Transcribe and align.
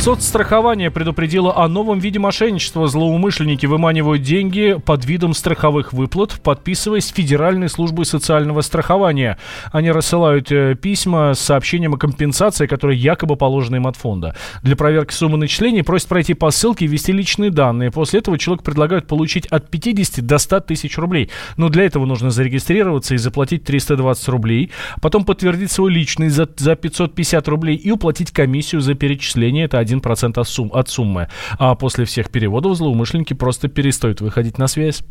Соцстрахование 0.00 0.90
предупредило 0.90 1.62
о 1.62 1.68
новом 1.68 1.98
виде 1.98 2.18
мошенничества. 2.18 2.86
Злоумышленники 2.86 3.66
выманивают 3.66 4.22
деньги 4.22 4.80
под 4.82 5.04
видом 5.04 5.34
страховых 5.34 5.92
выплат, 5.92 6.40
подписываясь 6.42 7.08
Федеральной 7.08 7.68
службой 7.68 8.06
социального 8.06 8.62
страхования. 8.62 9.36
Они 9.72 9.90
рассылают 9.90 10.50
э, 10.50 10.74
письма 10.74 11.34
с 11.34 11.40
сообщением 11.40 11.92
о 11.92 11.98
компенсации, 11.98 12.66
которые 12.66 12.98
якобы 12.98 13.36
положены 13.36 13.76
им 13.76 13.86
от 13.86 13.96
фонда. 13.96 14.34
Для 14.62 14.74
проверки 14.74 15.12
суммы 15.12 15.36
начислений 15.36 15.82
просят 15.82 16.08
пройти 16.08 16.32
по 16.32 16.50
ссылке 16.50 16.86
и 16.86 16.88
ввести 16.88 17.12
личные 17.12 17.50
данные. 17.50 17.90
После 17.90 18.20
этого 18.20 18.38
человек 18.38 18.64
предлагают 18.64 19.06
получить 19.06 19.48
от 19.48 19.68
50 19.68 20.24
до 20.24 20.38
100 20.38 20.60
тысяч 20.60 20.96
рублей. 20.96 21.28
Но 21.58 21.68
для 21.68 21.84
этого 21.84 22.06
нужно 22.06 22.30
зарегистрироваться 22.30 23.14
и 23.14 23.18
заплатить 23.18 23.64
320 23.64 24.28
рублей, 24.28 24.70
потом 25.02 25.26
подтвердить 25.26 25.70
свой 25.70 25.92
личный 25.92 26.30
за, 26.30 26.48
за 26.56 26.74
550 26.74 27.46
рублей 27.48 27.76
и 27.76 27.90
уплатить 27.90 28.30
комиссию 28.30 28.80
за 28.80 28.94
перечисление. 28.94 29.66
Это 29.66 29.89
1% 29.92 30.38
от, 30.38 30.48
сумм, 30.48 30.70
от 30.72 30.88
суммы. 30.88 31.28
А 31.58 31.74
после 31.74 32.04
всех 32.04 32.30
переводов 32.30 32.76
злоумышленники 32.76 33.34
просто 33.34 33.68
перестают 33.68 34.20
выходить 34.20 34.58
на 34.58 34.66
связь. 34.66 35.02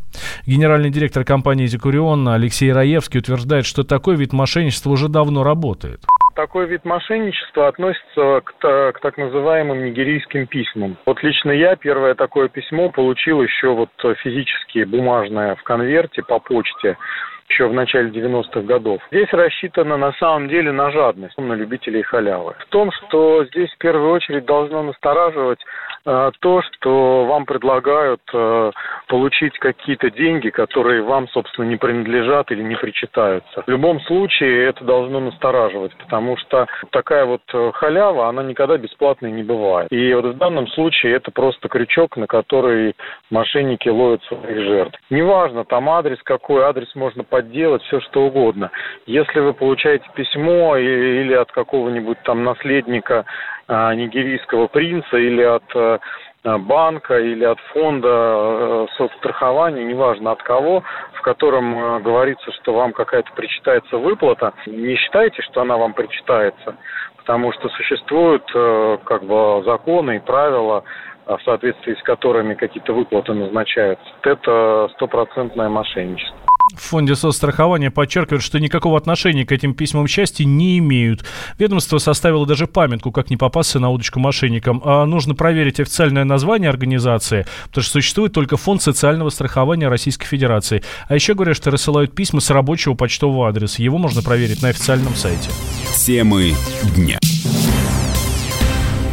Генеральный 0.46 0.90
директор 0.90 1.24
компании 1.24 1.66
«Декурион» 1.66 2.28
Алексей 2.28 2.72
Раевский 2.72 3.20
утверждает, 3.20 3.66
что 3.66 3.84
такой 3.84 4.16
вид 4.16 4.32
мошенничества 4.32 4.90
уже 4.90 5.08
давно 5.08 5.44
работает 5.44 6.04
такой 6.40 6.66
вид 6.66 6.86
мошенничества 6.86 7.68
относится 7.68 8.40
к, 8.40 8.52
к 8.60 9.00
так 9.02 9.18
называемым 9.18 9.84
нигерийским 9.84 10.46
письмам. 10.46 10.96
Вот 11.04 11.22
лично 11.22 11.50
я 11.50 11.76
первое 11.76 12.14
такое 12.14 12.48
письмо 12.48 12.88
получил 12.88 13.42
еще 13.42 13.74
вот 13.74 13.90
физически 14.22 14.84
бумажное 14.84 15.54
в 15.56 15.62
конверте 15.64 16.22
по 16.22 16.38
почте 16.38 16.96
еще 17.50 17.66
в 17.66 17.74
начале 17.74 18.10
90-х 18.10 18.60
годов. 18.62 19.02
Здесь 19.10 19.30
рассчитано 19.32 19.96
на 19.96 20.12
самом 20.14 20.48
деле 20.48 20.72
на 20.72 20.90
жадность, 20.90 21.36
на 21.36 21.52
любителей 21.54 22.02
халявы. 22.02 22.54
В 22.58 22.66
том, 22.66 22.90
что 22.92 23.44
здесь 23.46 23.70
в 23.72 23.78
первую 23.78 24.10
очередь 24.10 24.44
должно 24.44 24.82
настораживать 24.82 25.58
то, 26.04 26.62
что 26.62 27.26
вам 27.26 27.44
предлагают 27.44 28.20
э, 28.32 28.70
получить 29.08 29.58
какие-то 29.58 30.10
деньги, 30.10 30.50
которые 30.50 31.02
вам, 31.02 31.28
собственно, 31.28 31.66
не 31.66 31.76
принадлежат 31.76 32.50
или 32.52 32.62
не 32.62 32.76
причитаются. 32.76 33.62
В 33.66 33.68
любом 33.68 34.00
случае 34.02 34.66
это 34.66 34.84
должно 34.84 35.20
настораживать, 35.20 35.94
потому 35.96 36.36
что 36.36 36.66
такая 36.90 37.24
вот 37.24 37.42
э, 37.52 37.72
халява, 37.74 38.28
она 38.28 38.44
никогда 38.44 38.76
бесплатной 38.76 39.32
не 39.32 39.42
бывает. 39.42 39.88
И 39.90 40.14
вот 40.14 40.24
в 40.26 40.38
данном 40.38 40.68
случае 40.68 41.14
это 41.14 41.32
просто 41.32 41.68
крючок, 41.68 42.16
на 42.16 42.26
который 42.28 42.94
мошенники 43.30 43.88
ловят 43.88 44.22
своих 44.24 44.58
жертв. 44.64 44.98
Неважно, 45.10 45.64
там 45.64 45.90
адрес 45.90 46.18
какой, 46.22 46.62
адрес 46.62 46.94
можно 46.94 47.24
по 47.24 47.40
подделать, 47.40 47.82
все 47.84 48.00
что 48.00 48.26
угодно. 48.26 48.70
Если 49.06 49.40
вы 49.40 49.54
получаете 49.54 50.04
письмо 50.14 50.76
или 50.76 51.32
от 51.32 51.50
какого-нибудь 51.50 52.18
там 52.24 52.44
наследника 52.44 53.24
а, 53.70 53.94
нигерийского 53.94 54.66
принца 54.66 55.16
или 55.16 55.42
от 55.42 55.62
а, 55.76 56.00
банка 56.58 57.20
или 57.20 57.44
от 57.44 57.60
фонда 57.72 58.08
а, 58.10 58.86
соцстрахования, 58.96 59.84
неважно 59.84 60.32
от 60.32 60.42
кого, 60.42 60.82
в 61.14 61.22
котором 61.22 61.78
а, 61.78 62.00
говорится, 62.00 62.50
что 62.60 62.74
вам 62.74 62.92
какая-то 62.92 63.30
причитается 63.36 63.96
выплата, 63.96 64.52
не 64.66 64.96
считайте, 64.96 65.40
что 65.42 65.60
она 65.60 65.76
вам 65.76 65.92
причитается, 65.92 66.74
потому 67.18 67.52
что 67.52 67.68
существуют 67.68 68.42
а, 68.56 68.98
как 69.04 69.22
бы 69.22 69.62
законы 69.64 70.16
и 70.16 70.20
правила, 70.20 70.82
в 71.26 71.38
соответствии 71.44 71.94
с 71.94 72.02
которыми 72.02 72.54
какие-то 72.54 72.92
выплаты 72.92 73.32
назначаются. 73.34 74.04
Это 74.24 74.88
стопроцентное 74.94 75.68
мошенничество. 75.68 76.49
В 76.76 76.80
фонде 76.80 77.16
соцстрахования 77.16 77.90
подчеркивают, 77.90 78.42
что 78.42 78.60
никакого 78.60 78.96
отношения 78.96 79.44
к 79.44 79.52
этим 79.52 79.74
письмам 79.74 80.06
счастья 80.06 80.44
не 80.44 80.78
имеют. 80.78 81.24
Ведомство 81.58 81.98
составило 81.98 82.46
даже 82.46 82.66
памятку, 82.66 83.12
как 83.12 83.30
не 83.30 83.36
попасться 83.36 83.78
на 83.78 83.90
удочку 83.90 84.20
мошенникам. 84.20 84.82
А 84.84 85.04
нужно 85.06 85.34
проверить 85.34 85.80
официальное 85.80 86.24
название 86.24 86.70
организации, 86.70 87.46
потому 87.68 87.82
что 87.82 87.92
существует 87.92 88.32
только 88.32 88.56
фонд 88.56 88.82
социального 88.82 89.30
страхования 89.30 89.88
Российской 89.88 90.26
Федерации. 90.26 90.82
А 91.08 91.14
еще 91.14 91.34
говорят, 91.34 91.56
что 91.56 91.70
рассылают 91.70 92.14
письма 92.14 92.40
с 92.40 92.50
рабочего 92.50 92.94
почтового 92.94 93.48
адреса. 93.48 93.82
Его 93.82 93.98
можно 93.98 94.22
проверить 94.22 94.62
на 94.62 94.68
официальном 94.68 95.14
сайте. 95.14 95.50
Темы 95.94 96.54
дня. 96.96 97.18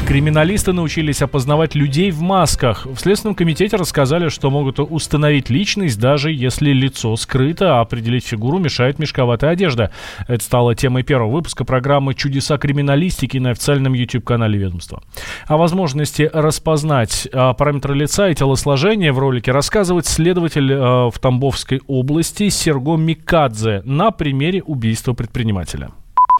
Криминалисты 0.07 0.72
научились 0.72 1.22
опознавать 1.22 1.75
людей 1.75 2.12
в 2.12 2.22
масках. 2.22 2.85
В 2.85 2.97
Следственном 2.97 3.35
комитете 3.35 3.75
рассказали, 3.75 4.29
что 4.29 4.50
могут 4.50 4.79
установить 4.79 5.50
личность, 5.50 6.00
даже 6.00 6.31
если 6.31 6.72
лицо 6.72 7.13
скрыто, 7.18 7.78
а 7.78 7.81
определить 7.81 8.25
фигуру 8.25 8.57
мешает 8.57 9.00
мешковатая 9.00 9.50
одежда. 9.51 9.91
Это 10.29 10.41
стало 10.41 10.75
темой 10.75 11.03
первого 11.03 11.29
выпуска 11.29 11.66
программы 11.66 12.13
«Чудеса 12.13 12.57
криминалистики» 12.57 13.38
на 13.38 13.50
официальном 13.50 13.91
YouTube-канале 13.91 14.57
ведомства. 14.57 15.03
О 15.45 15.57
возможности 15.57 16.29
распознать 16.34 17.28
а, 17.34 17.53
параметры 17.53 17.94
лица 17.94 18.29
и 18.29 18.34
телосложения 18.34 19.12
в 19.12 19.19
ролике 19.19 19.51
рассказывает 19.51 20.06
следователь 20.06 20.72
а, 20.72 21.09
в 21.12 21.19
Тамбовской 21.19 21.81
области 21.85 22.47
Серго 22.47 22.95
Микадзе 22.95 23.81
на 23.84 24.12
примере 24.12 24.63
убийства 24.63 25.12
предпринимателя. 25.12 25.89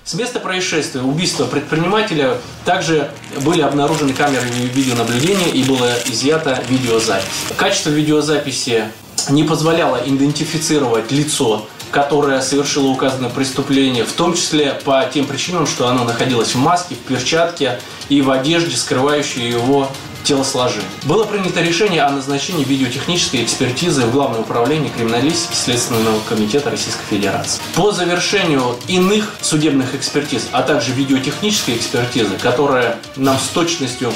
С 0.08 0.14
места 0.14 0.40
происшествия 0.40 1.02
убийства 1.02 1.44
предпринимателя 1.44 2.38
также 2.64 3.12
были 3.42 3.60
обнаружены 3.60 4.14
камеры 4.14 4.46
видеонаблюдения 4.48 5.50
и 5.50 5.64
была 5.64 5.90
изъята 6.06 6.64
видеозапись. 6.70 7.28
Качество 7.58 7.90
видеозаписи 7.90 8.86
не 9.30 9.44
позволяло 9.44 9.98
идентифицировать 9.98 11.12
лицо, 11.12 11.68
которое 11.92 12.40
совершило 12.40 12.88
указанное 12.88 13.30
преступление, 13.30 14.06
в 14.06 14.14
том 14.14 14.34
числе 14.34 14.80
по 14.86 15.04
тем 15.14 15.26
причинам, 15.26 15.68
что 15.68 15.90
оно 15.90 16.06
находилось 16.06 16.56
в 16.56 16.58
маске, 16.58 16.96
в 16.96 17.00
перчатке 17.00 17.78
и 18.08 18.22
в 18.22 18.32
одежде, 18.32 18.78
скрывающей 18.78 19.46
его 19.50 19.90
телосложения. 20.28 20.88
Было 21.04 21.24
принято 21.24 21.62
решение 21.62 22.04
о 22.04 22.10
назначении 22.10 22.66
видеотехнической 22.66 23.44
экспертизы 23.44 24.06
в 24.06 24.12
Главное 24.12 24.42
управление 24.42 24.90
криминалистики 24.90 25.56
Следственного 25.56 26.20
комитета 26.28 26.70
Российской 26.70 27.06
Федерации. 27.06 27.62
По 27.76 27.92
завершению 27.92 28.76
иных 28.88 29.36
судебных 29.42 29.96
экспертиз, 29.96 30.50
а 30.52 30.64
также 30.64 30.92
видеотехнической 30.92 31.76
экспертизы, 31.78 32.38
которая 32.42 32.98
нам 33.16 33.38
с 33.38 33.48
точностью 33.50 34.12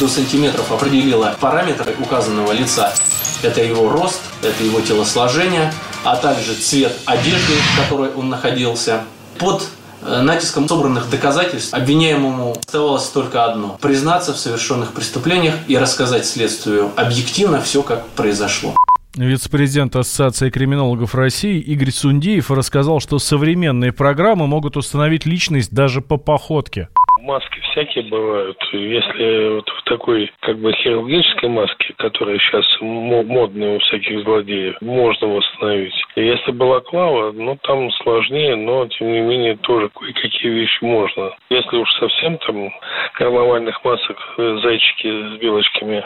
до 0.00 0.08
сантиметров 0.08 0.70
определила 0.70 1.36
параметры 1.40 1.94
указанного 2.00 2.52
лица, 2.52 2.94
это 3.42 3.60
его 3.62 3.90
рост, 3.90 4.20
это 4.42 4.62
его 4.62 4.80
телосложение, 4.80 5.72
а 6.04 6.16
также 6.16 6.54
цвет 6.54 6.96
одежды, 7.04 7.54
в 7.54 7.82
которой 7.82 8.10
он 8.14 8.28
находился. 8.28 9.02
Под 9.38 9.66
натиском 10.04 10.68
собранных 10.68 11.10
доказательств 11.10 11.74
обвиняемому 11.74 12.56
оставалось 12.58 13.08
только 13.08 13.44
одно– 13.44 13.78
признаться 13.80 14.32
в 14.32 14.38
совершенных 14.38 14.92
преступлениях 14.92 15.54
и 15.68 15.76
рассказать 15.76 16.26
следствию 16.26 16.90
объективно 16.96 17.60
все, 17.60 17.82
как 17.82 18.06
произошло. 18.08 18.74
Вице-президент 19.14 19.94
Ассоциации 19.94 20.48
криминологов 20.48 21.14
России 21.14 21.60
Игорь 21.60 21.90
Сундиев 21.90 22.50
рассказал, 22.50 22.98
что 22.98 23.18
современные 23.18 23.92
программы 23.92 24.46
могут 24.46 24.78
установить 24.78 25.26
личность 25.26 25.70
даже 25.70 26.00
по 26.00 26.16
походке 26.16 26.88
маски 27.22 27.60
всякие 27.60 28.04
бывают. 28.04 28.58
Если 28.72 29.54
вот 29.54 29.68
в 29.68 29.82
такой 29.84 30.30
как 30.40 30.58
бы 30.58 30.72
хирургической 30.72 31.48
маске, 31.48 31.94
которая 31.96 32.38
сейчас 32.38 32.66
модная 32.80 33.76
у 33.76 33.78
всяких 33.78 34.22
злодеев, 34.22 34.76
можно 34.80 35.28
восстановить. 35.28 35.94
Если 36.16 36.50
была 36.50 36.80
клава, 36.80 37.32
ну 37.32 37.56
там 37.62 37.90
сложнее, 37.92 38.56
но 38.56 38.86
тем 38.88 39.12
не 39.12 39.20
менее 39.20 39.56
тоже 39.56 39.88
кое-какие 39.90 40.50
вещи 40.50 40.82
можно. 40.82 41.34
Если 41.48 41.76
уж 41.76 41.90
совсем 41.94 42.38
там 42.38 42.70
карнавальных 43.14 43.84
масок 43.84 44.16
э, 44.38 44.58
зайчики 44.62 45.06
с 45.06 45.38
белочками 45.38 46.04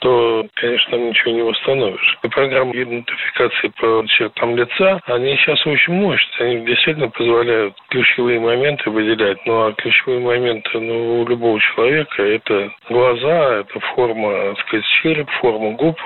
то, 0.00 0.46
конечно, 0.54 0.96
ничего 0.96 1.32
не 1.32 1.42
восстановишь. 1.42 2.18
И 2.22 2.28
программы 2.28 2.72
идентификации 2.74 3.68
по 3.80 4.04
чертам 4.08 4.56
лица, 4.56 5.00
они 5.06 5.36
сейчас 5.36 5.64
очень 5.66 5.94
мощные. 5.94 6.50
Они 6.50 6.66
действительно 6.66 7.08
позволяют 7.08 7.74
ключевые 7.88 8.40
моменты 8.40 8.90
выделять. 8.90 9.44
Ну, 9.46 9.66
а 9.66 9.72
ключевые 9.72 10.20
моменты 10.20 10.78
ну, 10.78 11.22
у 11.22 11.28
любого 11.28 11.58
человека– 11.60 12.22
это 12.24 12.72
глаза, 12.88 13.60
это 13.60 13.80
форма, 13.94 14.54
так 14.54 14.66
сказать, 14.66 14.86
череп, 15.02 15.30
форма 15.40 15.72
губ. 15.72 15.98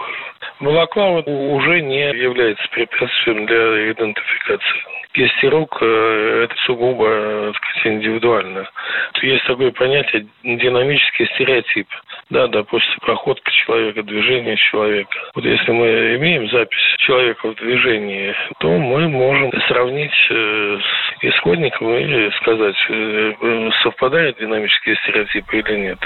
Балаклава 0.61 1.23
уже 1.23 1.81
не 1.81 2.11
является 2.15 2.69
препятствием 2.71 3.47
для 3.47 3.93
идентификации 3.93 4.99
кисти 5.19 5.47
рук 5.47 5.79
э, 5.81 6.45
это 6.45 6.55
сугубо, 6.67 7.53
так 7.53 7.57
сказать, 7.57 7.97
индивидуально. 7.97 8.69
Есть 9.23 9.45
такое 9.47 9.73
понятие 9.73 10.27
динамический 10.45 11.27
стереотип. 11.35 11.89
Да, 12.31 12.47
допустим, 12.47 12.99
проходка 13.01 13.51
человека, 13.65 14.03
движение 14.03 14.57
человека. 14.71 15.17
Вот 15.35 15.45
если 15.45 15.73
мы 15.73 15.87
имеем 16.17 16.49
запись 16.51 16.97
человека 16.99 17.49
в 17.49 17.55
движении, 17.55 18.35
то 18.61 18.69
мы 18.69 19.09
можем 19.09 19.51
сравнить 19.67 20.13
э, 20.31 20.79
с 20.79 21.25
исходником 21.25 21.89
и 21.97 22.31
сказать, 22.43 22.77
э, 22.91 23.71
совпадает 23.83 24.37
динамические 24.39 24.97
стереотипы 24.97 25.59
или 25.59 25.79
нет. 25.89 25.99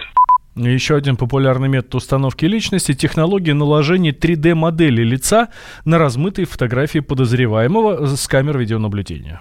Еще 0.54 0.96
один 0.96 1.16
популярный 1.16 1.69
метод 1.69 1.94
установки 1.94 2.44
личности– 2.44 2.92
технология 2.94 3.54
наложения 3.54 4.10
3D-модели 4.10 5.02
лица 5.02 5.48
на 5.86 5.98
размытые 5.98 6.44
фотографии 6.44 6.98
подозреваемого 6.98 8.04
с 8.04 8.28
камер 8.28 8.58
видеонаблюдения. 8.58 9.40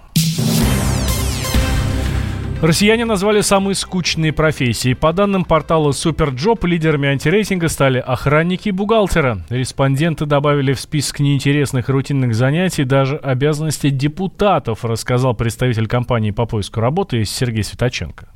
Россияне 2.62 3.06
назвали 3.06 3.42
самые 3.42 3.74
скучные 3.74 4.32
профессии. 4.32 4.94
По 4.94 5.14
данным 5.14 5.46
портала 5.46 5.90
Superjob, 5.90 6.68
лидерами 6.68 7.10
антирейтинга 7.10 7.70
стали 7.70 7.98
охранники 7.98 8.70
и 8.70 8.72
бухгалтера. 8.72 9.40
Респонденты 9.50 10.28
добавили 10.28 10.74
в 10.74 10.80
список 10.80 11.22
неинтересных 11.22 11.90
рутинных 11.90 12.36
занятий 12.36 12.84
даже 12.84 13.18
обязанности 13.18 13.90
депутатов, 13.90 14.86
рассказал 14.86 15.34
представитель 15.34 15.88
компании 15.88 16.30
по 16.30 16.46
поиску 16.46 16.82
работы 16.82 17.26
Сергей 17.26 17.64
Светоченко. 17.64 18.28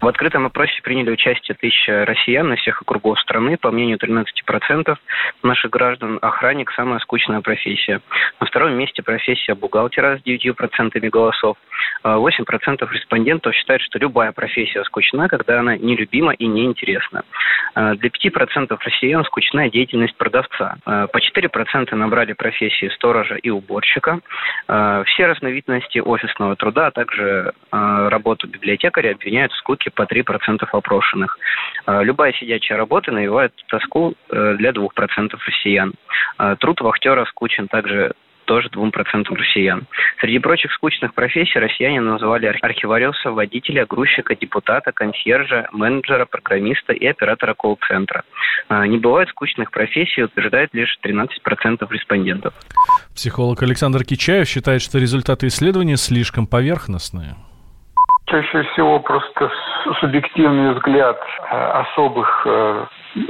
В 0.00 0.06
открытом 0.06 0.46
опросе 0.46 0.80
приняли 0.82 1.10
участие 1.10 1.56
тысяча 1.56 2.04
россиян 2.04 2.48
на 2.48 2.54
всех 2.54 2.82
округов 2.82 3.18
страны. 3.18 3.56
По 3.56 3.72
мнению 3.72 3.98
13% 3.98 4.96
наших 5.42 5.70
граждан, 5.72 6.18
охранник– 6.22 6.70
самая 6.76 7.00
скучная 7.00 7.40
профессия. 7.40 8.00
На 8.38 8.46
втором 8.46 8.74
месте 8.74 9.02
профессия 9.02 9.54
бухгалтера 9.54 10.18
с 10.18 10.22
9% 10.22 11.10
голосов. 11.10 11.56
8% 12.04 12.92
респондентов 12.92 13.54
считают, 13.56 13.82
что 13.82 13.98
любая 13.98 14.30
профессия 14.30 14.84
скучна, 14.84 15.28
когда 15.28 15.58
она 15.58 15.76
нелюбима 15.76 16.32
и 16.32 16.46
неинтересна. 16.46 17.22
Для 17.74 18.08
5% 18.08 18.78
россиян 18.80 19.24
скучная 19.24 19.68
деятельность 19.68 20.16
продавца. 20.16 20.76
По 20.84 21.18
4% 21.18 21.94
набрали 21.96 22.34
профессии 22.34 22.88
сторожа 22.94 23.34
и 23.34 23.50
уборщика. 23.50 24.20
Все 24.66 25.26
разновидности 25.26 25.98
офисного 25.98 26.54
труда, 26.54 26.86
а 26.86 26.90
также 26.92 27.52
работу 27.72 28.46
библиотекаря 28.46 29.12
обвиняют 29.12 29.52
в 29.52 29.56
скуке 29.56 29.87
по 29.90 30.02
3% 30.02 30.66
опрошенных. 30.72 31.38
А, 31.86 32.02
любая 32.02 32.32
сидячая 32.32 32.78
работа 32.78 33.12
навевает 33.12 33.52
тоску 33.68 34.14
э, 34.30 34.54
для 34.58 34.70
2% 34.70 35.38
россиян. 35.46 35.94
А, 36.36 36.56
труд 36.56 36.80
вахтера 36.80 37.24
скучен 37.26 37.68
также 37.68 38.12
тоже 38.48 38.68
2% 38.68 39.34
россиян. 39.34 39.86
Среди 40.20 40.38
прочих 40.38 40.72
скучных 40.72 41.12
профессий 41.14 41.58
россияне 41.58 42.00
называли 42.00 42.46
архивариуса, 42.46 43.30
водителя, 43.30 43.84
грузчика, 43.86 44.34
депутата, 44.34 44.90
консьержа, 44.90 45.68
менеджера, 45.70 46.24
программиста 46.24 46.94
и 46.94 47.06
оператора 47.06 47.54
колл-центра. 47.54 48.24
А, 48.68 48.86
не 48.86 48.96
бывает 48.98 49.28
скучных 49.28 49.70
профессий, 49.70 50.22
утверждает 50.22 50.70
лишь 50.72 50.98
13% 51.04 51.86
респондентов. 51.90 52.54
Психолог 53.14 53.62
Александр 53.62 54.02
Кичаев 54.02 54.48
считает, 54.48 54.80
что 54.80 54.98
результаты 54.98 55.48
исследования 55.48 55.96
слишком 55.96 56.46
поверхностные. 56.46 57.36
Чаще 58.28 58.62
всего 58.72 59.00
просто 59.00 59.50
субъективный 60.00 60.74
взгляд 60.74 61.18
э, 61.50 61.56
особых 61.56 62.42
э, 62.44 62.84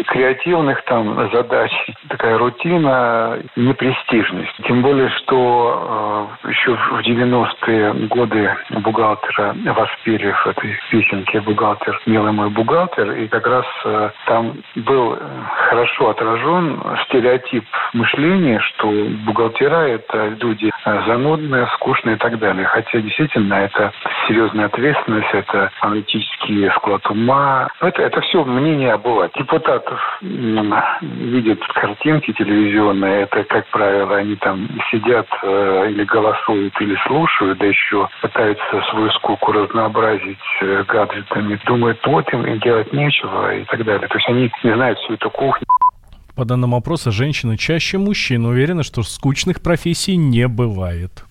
креативных 0.07 0.83
там 0.85 1.31
задач, 1.33 1.71
такая 2.09 2.39
рутина, 2.39 3.39
непрестижность. 3.57 4.55
Тем 4.67 4.83
более, 4.83 5.09
что 5.11 6.29
э, 6.45 6.49
еще 6.51 6.75
в 6.75 7.01
90-е 7.01 8.09
годы 8.09 8.57
бухгалтера 8.71 9.55
воспели 9.65 10.33
в 10.33 10.47
этой 10.47 10.79
песенке 10.91 11.41
«Бухгалтер, 11.41 12.01
милый 12.07 12.33
мой 12.33 12.51
бухгалтер», 12.51 13.13
и 13.13 13.29
как 13.29 13.47
раз 13.47 13.67
э, 13.85 14.11
там 14.27 14.55
был 14.77 15.15
э, 15.15 15.19
хорошо 15.69 16.11
отражен 16.11 16.83
стереотип 17.07 17.65
мышления, 17.93 18.61
что 18.61 18.89
бухгалтера– 19.27 19.89
это 19.89 20.29
люди 20.41 20.71
занудные, 20.85 21.69
скучные 21.75 22.17
и 22.17 22.19
так 22.19 22.39
далее. 22.39 22.67
Хотя 22.67 23.01
действительно 23.01 23.55
это 23.55 23.93
серьезная 24.27 24.69
ответственность, 24.89 25.29
это 25.33 25.71
аналитический 25.81 26.71
склад 26.77 27.07
ума. 27.11 27.69
Это, 27.81 28.03
это 28.03 28.21
все 28.23 28.45
мнение 28.45 28.93
обывателя. 28.93 29.43
Депутат 29.43 29.59
депутатов 29.59 30.01
видят 30.21 31.61
картинки 31.75 32.33
телевизионные, 32.33 33.23
это, 33.23 33.45
как 33.45 33.67
правило, 33.69 34.17
они 34.17 34.37
там 34.37 34.69
сидят 34.91 35.27
э, 35.43 35.91
или 35.91 36.05
голосуют, 36.05 36.75
или 36.81 36.97
слушают, 37.07 37.59
да 37.59 37.67
еще 37.67 38.09
пытаются 38.23 38.83
свою 38.91 39.11
скуку 39.13 39.53
разнообразить 39.53 40.39
э, 40.61 40.85
гаджетами, 40.87 41.59
думают, 41.67 41.99
вот 42.07 42.33
им 42.33 42.59
делать 42.61 42.93
нечего 42.93 43.55
и 43.55 43.65
так 43.65 43.85
далее. 43.85 44.09
То 44.09 44.17
есть 44.17 44.29
они 44.29 44.51
не 44.63 44.75
знают 44.75 44.99
всю 44.99 45.15
эту 45.15 45.31
кухню. 45.31 45.67
По 46.35 46.45
данным 46.45 46.75
опроса, 46.75 47.11
женщины 47.11 47.57
чаще 47.57 47.99
мужчин 47.99 48.45
уверены, 48.47 48.85
что 48.85 49.03
скучных 49.03 49.61
профессий 49.61 50.17
не 50.17 50.47
бывает. 50.47 51.25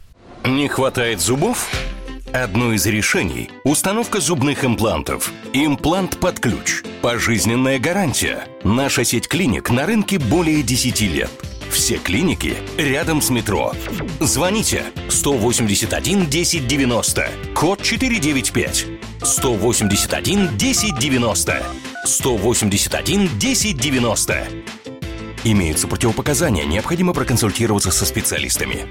Не 0.45 0.68
хватает 0.68 1.21
зубов? 1.21 1.69
Одно 2.33 2.74
из 2.74 2.85
решений– 2.85 3.50
установка 3.63 4.19
зубных 4.19 4.65
имплантов. 4.65 5.31
Имплант 5.53 6.19
под 6.19 6.39
ключ. 6.39 6.83
Пожизненная 7.01 7.79
гарантия. 7.79 8.47
Наша 8.63 9.06
сеть 9.06 9.29
клиник 9.29 9.69
на 9.69 9.85
рынке 9.85 10.19
более 10.19 10.62
10 10.62 11.01
лет. 11.01 11.31
Все 11.71 11.97
клиники 11.97 12.57
рядом 12.77 13.21
с 13.21 13.29
метро. 13.29 13.74
Звоните 14.19 14.83
181 15.07 16.24
1090, 16.24 17.29
код 17.56 17.81
495. 17.81 18.85
181 19.23 20.44
1090. 20.47 21.63
181 22.03 23.25
1090. 23.25 24.47
Имеются 25.45 25.88
противопоказания, 25.88 26.65
необходимо 26.65 27.13
проконсультироваться 27.13 27.91
со 27.91 28.06
специалистами. 28.06 28.85